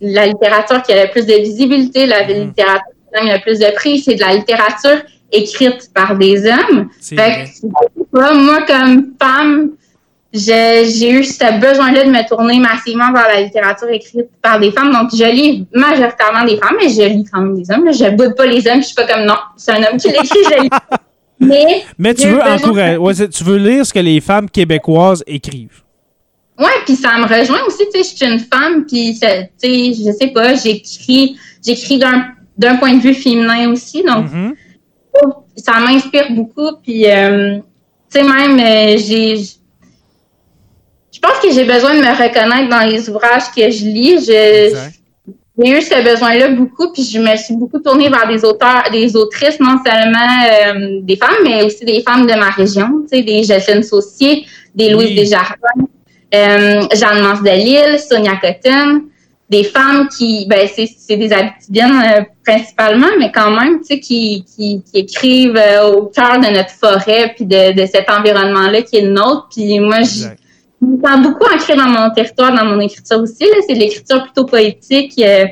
[0.00, 2.46] la littérature qui a le plus de visibilité, la mm-hmm.
[2.46, 5.02] littérature qui a le plus de prix, c'est de la littérature
[5.32, 6.88] écrite par des hommes.
[7.00, 9.70] Fait que, moi, comme femme,
[10.32, 14.92] j'ai eu ce besoin-là de me tourner massivement vers la littérature écrite par des femmes.
[14.92, 17.92] Donc, je lis majoritairement des femmes, mais je lis quand même des hommes.
[17.92, 18.80] Je ne boude pas les hommes.
[18.80, 20.70] Je suis pas comme non, c'est un homme qui l'écrit, je lis.
[21.38, 25.82] Mais, mais tu veux encourager, tu veux lire ce que les femmes québécoises écrivent.
[26.58, 29.50] Oui, puis ça me rejoint aussi, tu sais, je suis une femme, puis, tu sais,
[29.60, 34.54] je sais pas, j'écris, j'écris d'un point de vue féminin aussi, donc mm-hmm.
[35.56, 37.56] Ça m'inspire beaucoup, puis, euh,
[38.10, 39.36] tu sais, même, euh, j'ai
[41.12, 44.22] je pense que j'ai besoin de me reconnaître dans les ouvrages que je lis.
[44.26, 44.70] j'ai
[45.58, 49.58] eu ce besoin-là beaucoup, puis je me suis beaucoup tournée vers des auteurs, des autrices,
[49.58, 53.42] non seulement euh, des femmes, mais aussi des femmes de ma région, tu sais, des
[53.44, 55.88] Jocelyne Saucier, des Louise Desjardins,
[56.30, 59.04] Jeanne Mance de Lille, Sonia Cotton,
[59.48, 64.44] des femmes qui, ben, c'est des habitudiennes euh, principalement, mais quand même, tu sais, qui,
[64.44, 69.12] qui, écrivent au cœur de notre forêt, puis de, de cet environnement-là qui est le
[69.12, 69.48] nôtre.
[69.50, 70.26] Puis moi, je
[70.80, 73.46] je me sens beaucoup ancrée dans mon territoire, dans mon écriture aussi.
[73.66, 75.14] C'est de l'écriture plutôt poétique.
[75.18, 75.46] Euh,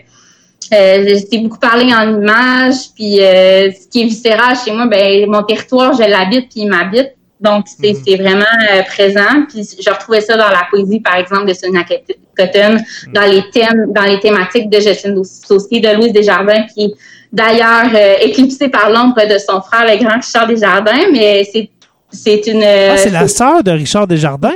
[0.72, 5.28] euh, j'ai beaucoup parlé en images, puis euh, ce qui est viscéral chez moi, ben
[5.28, 7.12] mon territoire, je l'habite puis il m'habite.
[7.44, 8.22] Donc, c'est mhm.
[8.22, 9.44] vraiment euh, présent.
[9.48, 13.12] Puis je retrouvais ça dans la poésie, par exemple, de Sonia Cotton, mhm.
[13.12, 16.94] dans les thèmes, dans les thématiques de Justine Saucier, de Louise Desjardins, qui
[17.32, 21.68] d'ailleurs éclipsée par l'ombre de son frère, le grand Richard Desjardins, mais c'est
[22.14, 22.62] c'est une.
[22.62, 24.52] Ah, c'est la sœur de Richard Desjardins?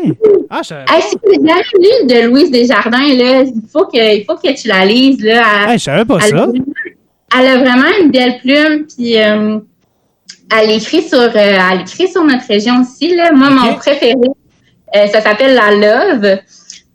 [0.48, 0.74] Ah, je...
[0.74, 3.42] hey, c'est une de Louise Desjardins, là.
[3.42, 5.42] Il faut que, il faut que tu la lises, là.
[5.64, 6.46] Elle, hey, je savais pas ça.
[7.36, 9.58] elle a vraiment une belle plume, puis euh,
[10.50, 13.32] elle écrit sur, euh, elle écrit sur notre région aussi, là.
[13.32, 14.14] Moi, mon préféré,
[14.96, 16.38] euh, ça s'appelle La Love.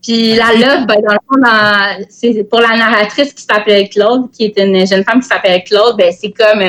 [0.02, 4.46] Puis La Love, ben, dans le fond, c'est pour la narratrice qui s'appelle Claude, qui
[4.46, 6.62] est une jeune femme qui s'appelle Claude, ben, c'est comme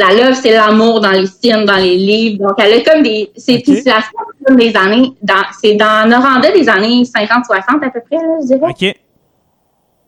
[0.00, 2.46] la love, c'est l'amour dans les films, dans les livres.
[2.46, 3.30] Donc, elle a comme des.
[3.36, 3.82] C'est okay.
[3.84, 5.12] la des années.
[5.60, 8.70] C'est dans Noranda des années 50-60 à peu près, je dirais.
[8.70, 8.94] OK.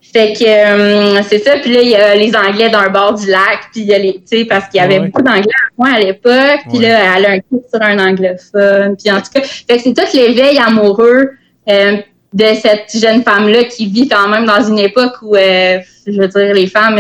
[0.03, 1.59] Fait que euh, c'est ça.
[1.59, 3.71] Puis là, il y a les Anglais d'un bord du lac.
[3.73, 4.15] Puis il y a les.
[4.15, 6.61] Tu sais, parce qu'il y avait beaucoup d'Anglais à moi à l'époque.
[6.69, 8.97] Puis là, elle a un coup sur un anglophone.
[8.97, 11.31] Puis en tout cas, fait que c'est tout l'éveil amoureux.
[11.69, 11.97] Euh,
[12.35, 16.29] de cette jeune femme-là qui vit quand même dans une époque où, euh, je veux
[16.29, 16.99] dire, les femmes,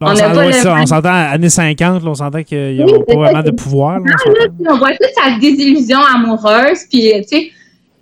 [0.00, 4.00] on, on s'entend années 50, on s'entend qu'il n'y a pas vraiment de pouvoir.
[4.68, 7.50] on, voit toute sa désillusion amoureuse, puis tu sais,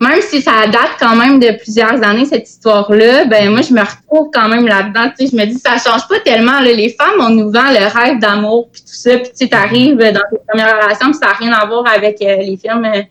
[0.01, 3.81] même si ça date quand même de plusieurs années, cette histoire-là, ben moi, je me
[3.81, 5.11] retrouve quand même là-dedans.
[5.19, 6.61] Tu sais, je me dis, ça change pas tellement.
[6.61, 9.97] Les femmes, on nous vend le rêve d'amour, puis tout ça, puis tu sais, t'arrives
[9.97, 12.85] dans tes premières relations, puis ça n'a rien à voir avec euh, les films...
[12.85, 13.03] Euh,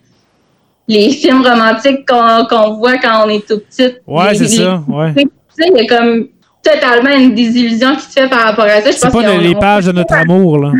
[0.88, 3.95] les films romantiques qu'on voit quand on est tout petit.
[4.06, 5.13] Ouais, c'est ça, ouais.
[5.15, 6.28] Tu sais, il y a comme
[6.62, 8.91] totalement une désillusion qui se fait par rapport à ça.
[8.91, 10.71] C'est pas les pages de notre amour, là.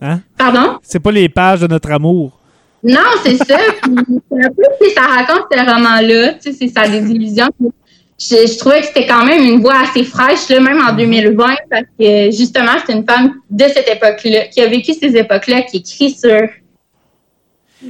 [0.00, 0.20] Hein?
[0.36, 0.78] Pardon?
[0.82, 2.38] C'est pas les pages de notre amour.
[2.84, 3.58] Non, c'est ça.
[3.82, 6.34] c'est un peu ça raconte ce roman-là.
[6.34, 7.48] Tu sais, c'est sa désillusion.
[8.20, 11.34] Je, je, trouvais que c'était quand même une voix assez fraîche, là, même en 2020,
[11.34, 11.56] mm-hmm.
[11.68, 15.78] parce que justement, c'est une femme de cette époque-là, qui a vécu ces époques-là, qui
[15.78, 16.48] écrit sur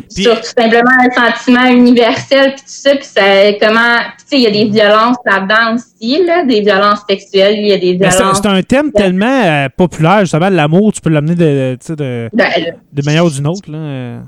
[0.08, 3.22] sur tout simplement un sentiment universel, puis tout ça, puis ça,
[3.60, 7.68] comment, tu sais, il y a des violences là-dedans aussi, là, des violences sexuelles, il
[7.68, 8.40] y a des violences...
[8.42, 12.50] C'est un thème tellement euh, populaire, justement, l'amour, tu peux l'amener de, de, de, ben,
[12.92, 14.22] de manière ou d'une autre, là.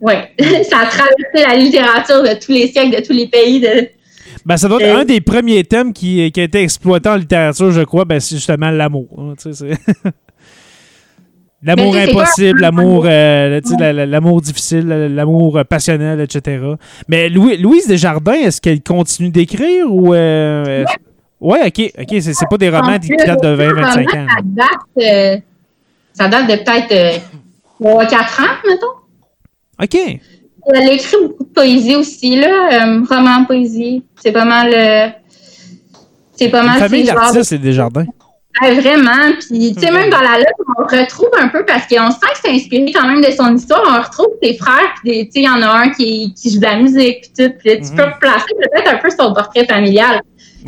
[0.00, 0.14] Oui,
[0.64, 3.88] ça a traversé la littérature de tous les siècles, de tous les pays, de...
[4.44, 7.72] Ben, ça doit être un des premiers thèmes qui, qui a été exploité en littérature,
[7.72, 9.08] je crois, ben, c'est justement l'amour.
[9.18, 9.34] Hein,
[11.62, 13.60] L'amour impossible, l'amour euh,
[14.06, 16.60] l'amour difficile, l'amour passionnel, etc.
[17.08, 20.14] Mais Louise Desjardins, est-ce qu'elle continue d'écrire ou.
[20.14, 20.84] Euh,
[21.40, 24.26] ouais, ok, ok, c'est pas des romans qui datent de 20-25 ans.
[24.28, 25.36] Ça date, euh,
[26.12, 27.22] ça date de peut-être
[27.80, 29.05] 3-4 ans, mettons.
[29.82, 29.94] OK.
[30.74, 32.96] Elle écrit beaucoup de poésie aussi, là.
[33.08, 34.02] roman, poésie.
[34.16, 35.14] C'est pas mal.
[36.34, 36.80] c'est pas mal.
[36.80, 38.06] La famille d'artistes, c'est Desjardins
[38.62, 39.32] vraiment.
[39.38, 42.38] Puis, tu sais, même dans la lettre, on retrouve un peu parce qu'on sent que
[42.44, 43.82] c'est inspiré quand même de son histoire.
[43.86, 46.58] On retrouve ses frères, puis, tu sais, il y en a un qui, qui joue
[46.58, 47.52] de la musique, puis tout.
[47.58, 47.96] Puis, tu mhm.
[47.96, 50.22] peux placer peut-être un peu son portrait familial.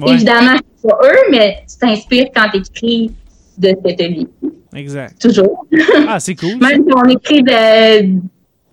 [0.07, 3.11] Évidemment, c'est pas eux, mais tu t'inspires quand tu écris
[3.57, 4.29] de cette vie.
[4.75, 5.21] Exact.
[5.21, 5.67] Toujours.
[6.07, 6.57] Ah, c'est cool.
[6.61, 8.21] même si on écrit de,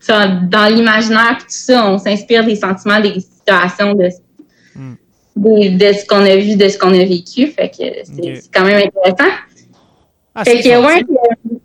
[0.07, 4.09] dans l'imaginaire, tout ça, on s'inspire des sentiments, des situations de
[5.35, 7.47] de, ce qu'on a vu, de ce qu'on a vécu.
[7.47, 9.33] Fait que c'est quand même intéressant.
[10.33, 11.03] Ah, fait que, ouais,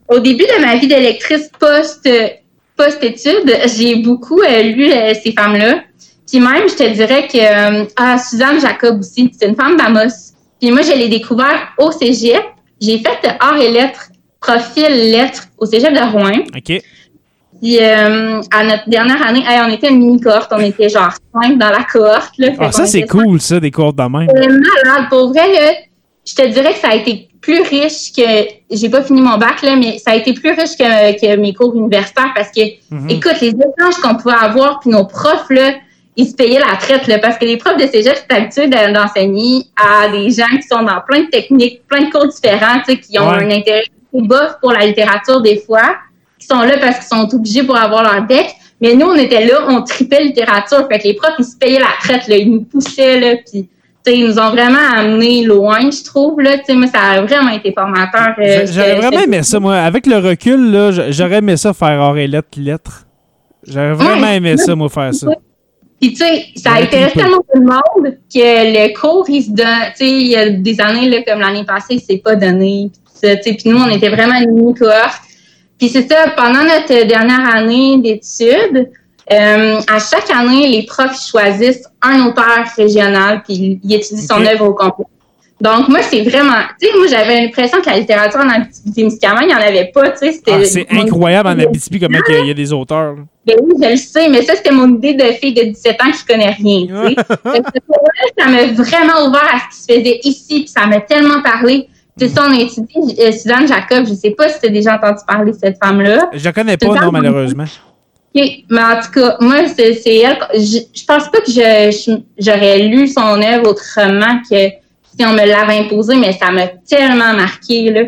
[0.09, 2.09] au début de ma vie d'électrice post,
[2.77, 4.91] post-études, j'ai beaucoup lu
[5.23, 5.83] ces femmes-là.
[6.29, 10.35] Puis même, je te dirais que ah, Suzanne Jacob aussi, c'est une femme d'Amos.
[10.61, 12.43] Puis moi, je l'ai découvert au cégep.
[12.81, 16.45] J'ai fait art et lettres, profil lettres au cégep de Rouen.
[16.57, 16.83] OK.
[17.61, 21.69] Puis euh, à notre dernière année, on était une mini-cohorte, on était genre cinq dans
[21.69, 22.33] la cohorte.
[22.39, 24.29] Là, ah, ça, c'est cool, ça, des cohortes de même.
[24.35, 25.09] C'est malade.
[25.11, 25.73] Pour vrai, là,
[26.27, 28.49] je te dirais que ça a été plus riche que.
[28.71, 31.53] J'ai pas fini mon bac, là, mais ça a été plus riche que, que mes
[31.53, 33.11] cours universitaires parce que, mhm.
[33.11, 35.73] écoute, les échanges qu'on pouvait avoir, puis nos profs, là,
[36.17, 39.65] ils se payaient la traite, là, parce que les profs de cégep, sont habitués d'enseigner
[39.77, 43.01] à des gens qui sont dans plein de techniques, plein de cours différents, tu sais,
[43.01, 45.97] qui ont un intérêt bof pour la littérature des fois
[46.41, 48.55] qui sont là parce qu'ils sont obligés pour avoir leur deck.
[48.81, 50.89] Mais nous, on était là, on tripait littérature.
[50.91, 52.37] Fait que les profs, ils se payaient la traite, là.
[52.37, 53.37] Ils nous poussaient, là.
[53.51, 53.69] Puis,
[54.07, 56.57] ils nous ont vraiment amenés loin, je trouve, là.
[56.71, 58.35] moi, ça a vraiment été formateur.
[58.39, 59.77] Euh, j'aurais vraiment aimé ça, moi.
[59.77, 63.07] Avec le recul, là, j'aurais aimé ça faire or et lettres, lettres.
[63.67, 65.29] J'aurais vraiment aimé ça, moi, faire ça.
[66.01, 69.51] Puis, tu sais, ça a intéressé tellement tout le monde que le cours, il se
[69.51, 72.37] donne, tu sais, il y a des années, là, comme l'année passée, il s'est pas
[72.37, 72.91] donné.
[73.21, 75.21] Puis, nous, on était vraiment une mini-cohorte.
[75.81, 78.91] Puis c'est ça, pendant notre dernière année d'études,
[79.33, 84.67] euh, à chaque année, les profs choisissent un auteur régional puis ils étudient son œuvre
[84.67, 85.07] au complet.
[85.59, 86.57] Donc, moi, c'est vraiment...
[86.81, 90.11] Tu sais, moi, j'avais l'impression que la littérature en Abitibi-Témiscamingue, il n'y en avait pas,
[90.11, 90.41] tu sais.
[90.51, 93.17] Ah, c'est incroyable en Abitibi comment il y, a des auteurs.
[93.47, 96.11] Ben oui, je le sais, mais ça, c'était mon idée de fille de 17 ans
[96.13, 97.63] qui connaît rien, tu sais.
[98.39, 101.89] ça m'a vraiment ouvert à ce qui se faisait ici, puis ça m'a tellement parlé.
[102.21, 104.05] C'est ça, on a étudié euh, Suzanne Jacob.
[104.05, 106.29] Je ne sais pas si tu as déjà entendu parler de cette femme-là.
[106.35, 107.65] Je ne connais pas, non, malheureusement.
[107.65, 108.43] OK.
[108.69, 110.37] Mais en tout cas, moi, c'est elle.
[110.53, 115.79] Je, ne pense pas que j'aurais lu son œuvre autrement que si on me l'avait
[115.79, 117.91] imposé, mais ça m'a tellement marqué.
[117.91, 118.03] Là.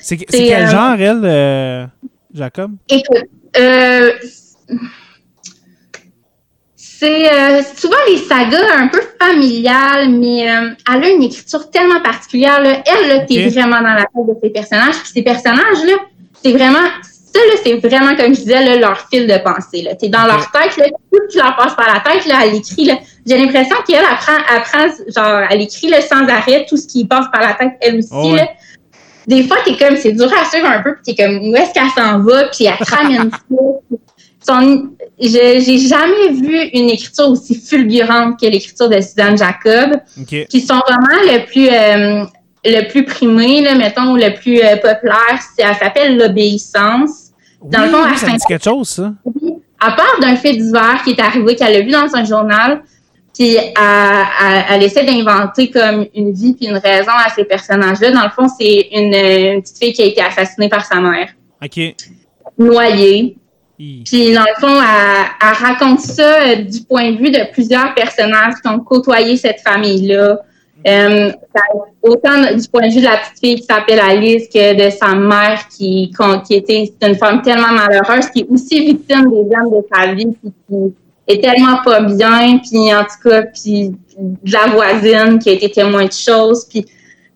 [0.00, 1.86] C'est, quel euh, genre, elle, euh,
[2.32, 2.72] Jacob?
[2.88, 4.12] Écoute, euh,
[7.02, 12.00] c'est euh, souvent les sagas un peu familiales, mais euh, elle a une écriture tellement
[12.00, 12.62] particulière.
[12.62, 12.80] Là.
[12.86, 14.94] Elle, là, t'es vraiment dans la tête de ces personnages.
[15.02, 15.94] Puis ces personnages-là,
[16.40, 19.82] c'est vraiment ça, là, c'est vraiment, comme je disais, là, leur fil de pensée.
[19.82, 19.96] Là.
[19.96, 22.84] T'es dans leur tête, là, tout qui leur passe par la tête, là, elle écrit.
[22.84, 22.94] Là.
[23.26, 27.26] J'ai l'impression qu'elle apprend, apprend, genre, elle écrit là, sans arrêt tout ce qui passe
[27.32, 28.10] par la tête, elle aussi.
[28.12, 28.46] Oh, là.
[29.26, 31.72] Des fois, t'es comme, c'est dur à suivre un peu, puis t'es comme, où est-ce
[31.72, 33.82] qu'elle s'en va, puis elle crame une son,
[35.18, 41.32] j'ai jamais vu une écriture aussi fulgurante que l'écriture de Suzanne Jacob, qui sont vraiment
[41.32, 42.24] le plus euh,
[42.64, 45.38] le plus primé, là, mettons, ou le plus euh, populaire.
[45.58, 47.30] Elle s'appelle l'obéissance.
[47.64, 49.12] Dans le fond, elle ça dit quelque chose, ça.
[49.80, 52.82] À part d'un fait divers qui est arrivé, qu'elle a vu dans un journal,
[53.34, 58.12] puis elle, elle, essaie d'inventer comme une vie puis une raison à ces personnages-là.
[58.12, 61.28] Dans le fond, c'est une, une, petite fille qui a été assassinée par sa mère.
[61.64, 61.80] OK.
[62.58, 63.36] Noyée.
[64.04, 68.54] Puis, dans le fond, elle, raconte ça euh, du point de vue de plusieurs personnages
[68.62, 70.40] qui ont côtoyé cette famille-là.
[70.86, 71.30] Euh,
[72.02, 75.14] autant du point de vue de la petite fille qui s'appelle Alice que de sa
[75.14, 76.10] mère qui,
[76.50, 80.36] était une femme tellement malheureuse, qui est aussi victime des drames de sa vie,
[80.68, 80.92] qui
[81.28, 85.70] est tellement pas bien, puis en tout cas, puis de la voisine qui a été
[85.70, 86.84] témoin de choses, puis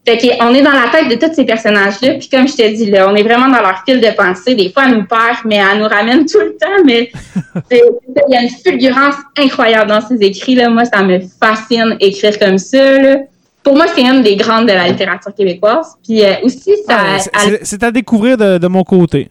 [0.06, 2.14] fait qu'on est dans la tête de tous ces personnages-là.
[2.14, 4.54] Puis comme je te dis, là, on est vraiment dans leur fil de pensée.
[4.54, 6.84] Des fois, elle nous perd, mais elle nous ramène tout le temps.
[6.84, 7.10] Mais
[7.72, 7.80] il
[8.28, 10.70] y a une fulgurance incroyable dans ces écrits-là.
[10.70, 12.98] Moi, ça me fascine écrire comme ça.
[13.00, 13.16] Là.
[13.64, 15.96] Pour moi, c'est une des grandes de la littérature québécoise.
[16.04, 17.00] Puis euh, aussi, ça...
[17.34, 19.28] Ah, c'est à découvrir de, mon côté.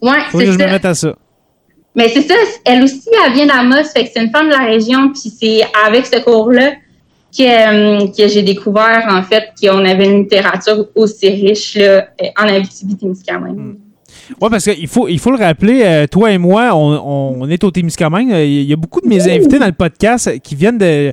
[0.00, 1.16] Ouais, Faut que je me mette à ça.
[1.96, 2.34] Mais c'est ça.
[2.64, 3.88] Elle aussi, elle vient d'Amos.
[3.92, 5.10] Fait que c'est une femme de la région.
[5.12, 6.74] Puis c'est avec ce cours-là
[7.36, 13.56] que, que j'ai découvert, en fait, qu'on avait une littérature aussi riche là, en Abitibi-Témiscamingue.
[13.56, 13.76] Hmm.
[14.40, 17.62] Oui, parce qu'il faut, il faut le rappeler, euh, toi et moi, on, on est
[17.64, 18.30] au Témiscamingue.
[18.30, 21.12] Il y a beaucoup de mes invités dans le podcast qui viennent de,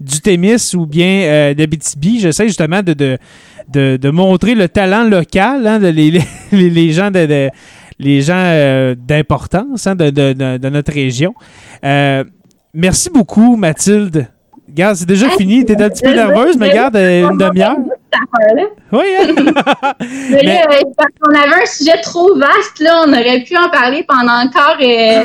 [0.00, 2.20] du Témis ou bien euh, d'Abitibi.
[2.20, 3.18] J'essaie justement de, de,
[3.68, 6.22] de, de, montrer le talent local, hein, de les, les,
[6.70, 7.50] les, gens de,
[7.98, 11.34] les gens euh, d'importance hein, de, de, de, notre région.
[11.84, 12.24] Euh,
[12.72, 14.26] merci beaucoup, Mathilde,
[14.70, 15.64] Regarde, c'est déjà fini.
[15.64, 17.76] T'es un petit peu nerveuse, mais regarde, une demi-heure.
[18.92, 19.26] Oui, hein?
[20.30, 24.04] mais, là, parce qu'on avait un sujet trop vaste, là, on aurait pu en parler
[24.06, 24.76] pendant encore.
[24.80, 25.24] Euh...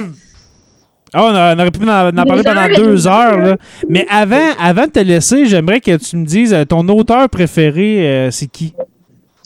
[1.15, 3.37] Oh, on, aurait pu en, parler pendant deux heures.
[3.37, 3.57] Là.
[3.87, 8.07] Mais avant, avant de te laisser, j'aimerais que tu me dises euh, ton auteur préféré,
[8.07, 8.73] euh, c'est qui?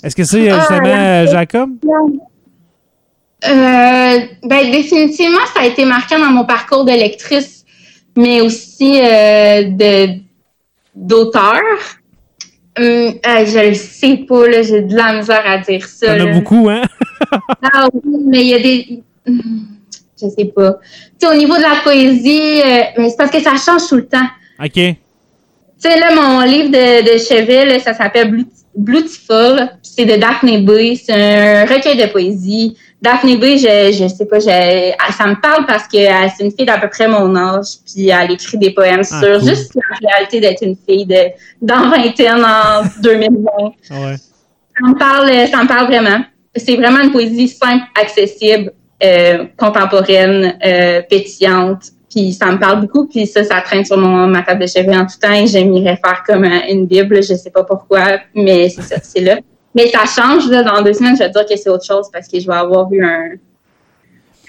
[0.03, 1.69] Est-ce que c'est ah, justement Jacob?
[3.41, 7.58] ben, définitivement, ça a été marquant dans mon parcours de lectrice
[8.15, 10.19] mais aussi euh, de
[10.95, 11.99] d'auteurs.
[12.77, 16.15] Hum, euh, je le sais pas, là, j'ai de la misère à dire ça.
[16.15, 16.83] Il y en a beaucoup, hein?
[17.73, 19.03] ah oui, mais il y a des.
[19.25, 20.79] Je sais pas.
[21.19, 23.95] Tu sais, au niveau de la poésie, euh, mais c'est parce que ça change tout
[23.95, 24.27] le temps.
[24.63, 24.73] OK.
[24.73, 24.95] Tu
[25.77, 28.45] sais, là, mon livre de, de chevet, ça s'appelle
[28.75, 29.69] Beautiful.
[29.81, 30.95] C'est de Daphne B.
[30.95, 32.77] C'est un recueil de poésie.
[33.01, 36.51] Daphne B, je, je sais pas, je, ça me parle parce que euh, c'est une
[36.51, 40.09] fille d'à peu près mon âge, puis elle écrit des poèmes ah, sur juste la
[40.09, 41.29] réalité d'être une fille de
[41.61, 43.49] dans vingtaine en 2020.
[43.91, 44.15] Ouais.
[44.17, 46.23] Ça me parle, ça me parle vraiment.
[46.55, 51.83] C'est vraiment une poésie simple, accessible, euh, contemporaine, euh, pétillante.
[52.09, 54.97] Puis ça me parle beaucoup, puis ça, ça traîne sur mon, ma table de chevet
[54.97, 58.81] en tout temps et j'aimerais faire comme une Bible, je sais pas pourquoi, mais c'est
[58.81, 59.37] ça, c'est là.
[59.75, 62.27] Mais ça change, là, dans deux semaines, je vais dire que c'est autre chose parce
[62.27, 63.31] que je vais avoir eu un,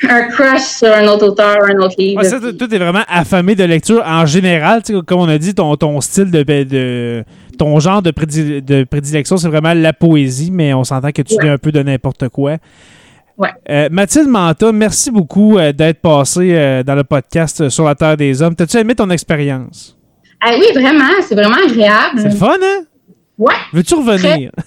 [0.09, 2.23] un crush sur un autre auteur, un autre livre.
[2.25, 4.83] ça, tout est vraiment affamé de lecture en général.
[5.07, 7.25] Comme on a dit, ton, ton style de, de
[7.59, 8.11] ton genre de,
[8.61, 11.83] de prédilection, c'est vraiment la poésie, mais on s'entend que tu lis un peu de
[11.83, 12.57] n'importe quoi.
[13.71, 18.16] Euh, Mathilde Manta, merci beaucoup euh, d'être passée euh, dans le podcast sur la Terre
[18.16, 18.55] des Hommes.
[18.55, 19.97] T'as-tu aimé ton expérience?
[20.43, 21.09] Ah oui, vraiment.
[21.27, 22.21] C'est vraiment agréable.
[22.21, 22.85] C'est fun, hein?
[23.39, 23.55] Ouais.
[23.73, 24.51] Veux-tu revenir?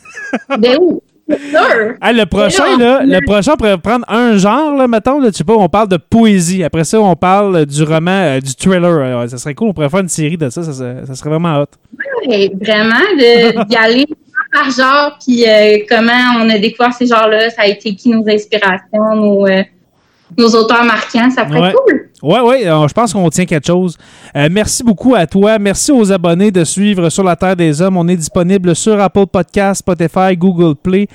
[0.59, 0.99] ben oui.
[1.27, 5.43] le prochain, là, le prochain, on pourrait prendre un genre, là, mettons, là, tu sais
[5.43, 6.63] pas, on parle de poésie.
[6.63, 9.29] Après ça, on parle du roman, du thriller.
[9.29, 10.73] ça serait cool, on pourrait faire une série de ça, ça,
[11.15, 11.67] serait vraiment hot.
[12.27, 12.95] Oui, vraiment,
[13.69, 14.05] d'y aller
[14.53, 18.27] par genre, puis euh, comment on a découvert ces genres-là, ça a été qui nos
[18.29, 19.63] inspirations, nos, euh,
[20.37, 22.09] nos auteurs marquants, ça ferait cool.
[22.23, 23.97] Oui, oui, je pense qu'on tient quelque chose.
[24.35, 25.59] Euh, merci beaucoup à toi.
[25.59, 27.97] Merci aux abonnés de suivre Sur la Terre des Hommes.
[27.97, 31.07] On est disponible sur Apple Podcasts, Spotify, Google Play.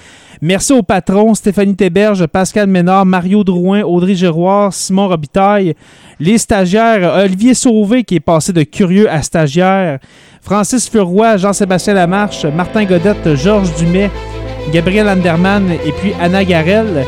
[0.42, 5.74] Merci aux patrons Stéphanie Théberge, Pascal Ménard, Mario Drouin, Audrey Giroir, Simon Robitaille,
[6.20, 9.98] les stagiaires, Olivier Sauvé qui est passé de curieux à stagiaire,
[10.42, 14.10] Francis Furoy, Jean-Sébastien Lamarche, Martin Godette, Georges Dumais,
[14.72, 17.04] Gabriel Anderman et puis Anna Garel.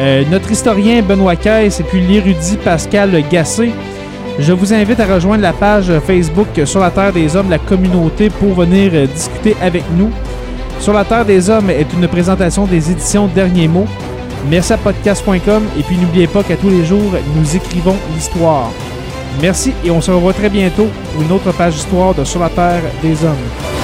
[0.00, 3.70] Euh, notre historien Benoît Caisse et puis l'érudit Pascal Gassé.
[4.38, 8.28] Je vous invite à rejoindre la page Facebook Sur la Terre des Hommes, la communauté,
[8.30, 10.10] pour venir euh, discuter avec nous.
[10.80, 13.86] Sur la Terre des Hommes est une présentation des éditions Derniers Mots.
[14.50, 18.70] Merci à podcast.com et puis n'oubliez pas qu'à tous les jours, nous écrivons l'histoire.
[19.40, 22.50] Merci et on se revoit très bientôt pour une autre page d'histoire de Sur la
[22.50, 23.83] Terre des Hommes.